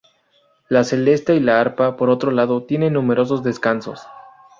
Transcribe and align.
La 0.67 0.83
celesta 0.83 1.35
y 1.35 1.37
el 1.37 1.47
arpa, 1.49 1.95
por 1.95 2.09
otro 2.09 2.31
lado, 2.31 2.63
tienen 2.63 2.93
numerosos 2.93 3.43
descansos. 3.43 4.01